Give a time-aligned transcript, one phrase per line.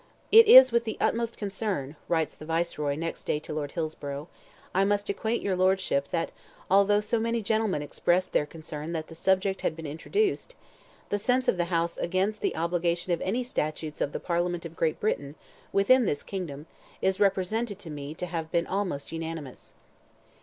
[0.31, 4.29] "It is with the utmost concern," writes the Viceroy next day to Lord Hillsborough,
[4.73, 6.31] "I must acquaint your Lordship that
[6.71, 10.55] although so many gentlemen expressed their concern that the subject had been introduced,
[11.09, 14.75] the sense of the House against the obligation of any statutes of the Parliament of
[14.75, 15.35] Great Britain,
[15.71, 16.65] within this kingdom,
[16.99, 19.75] is represented to me to have been almost unanimous."